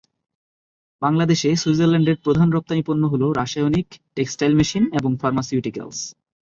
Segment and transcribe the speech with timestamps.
[1.01, 5.99] বাংলাদেশে সুইজারল্যান্ডের প্রধান রপ্তানি পণ্য হলো রাসায়নিক, টেক্সটাইল মেশিন এবং ফার্মাসিউটিক্যালস।